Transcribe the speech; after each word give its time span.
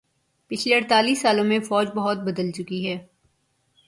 پچھلے 0.51 0.75
اڑتالیس 0.75 1.21
سالوں 1.21 1.43
میں 1.43 1.59
فوج 1.59 1.87
بہت 1.95 2.17
بدل 2.19 2.51
چکی 2.51 2.85
ہے 2.87 2.97